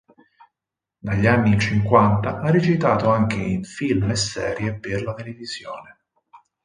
Dagli 0.97 1.27
anni 1.27 1.59
Cinquanta 1.59 2.39
ha 2.39 2.49
recitato 2.49 3.11
anche 3.11 3.35
in 3.35 3.63
film 3.63 4.09
e 4.09 4.15
serie 4.15 4.79
per 4.79 5.03
la 5.03 5.13
televisione. 5.13 5.97